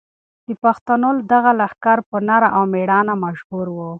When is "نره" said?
2.29-2.47